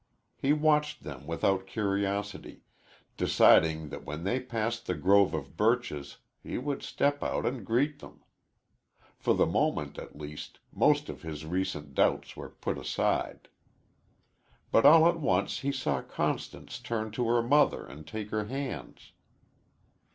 He 0.35 0.51
watched 0.51 1.03
them 1.03 1.27
without 1.27 1.67
curiosity, 1.67 2.63
deciding 3.17 3.89
that 3.89 4.03
when 4.03 4.23
they 4.23 4.39
passed 4.39 4.87
the 4.87 4.95
grove 4.95 5.35
of 5.35 5.55
birches 5.55 6.17
he 6.41 6.57
would 6.57 6.81
step 6.81 7.21
out 7.21 7.45
and 7.45 7.63
greet 7.63 7.99
them. 7.99 8.23
For 9.19 9.35
the 9.35 9.45
moment, 9.45 9.99
at 9.99 10.15
least, 10.17 10.57
most 10.73 11.07
of 11.07 11.21
his 11.21 11.45
recent 11.45 11.93
doubts 11.93 12.35
were 12.35 12.49
put 12.49 12.79
aside. 12.79 13.47
But 14.71 14.87
all 14.87 15.07
at 15.07 15.19
once 15.19 15.59
he 15.59 15.71
saw 15.71 16.01
Constance 16.01 16.79
turn 16.79 17.11
to 17.11 17.27
her 17.27 17.43
mother 17.43 17.85
and 17.85 18.07
take 18.07 18.31
her 18.31 18.45
hands. 18.45 19.11